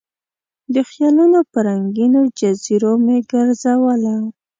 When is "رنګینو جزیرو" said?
1.67-2.93